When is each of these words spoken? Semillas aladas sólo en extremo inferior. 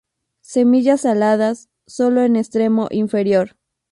Semillas 0.41 1.05
aladas 1.05 1.69
sólo 1.85 2.23
en 2.23 2.35
extremo 2.35 2.87
inferior. 2.89 3.55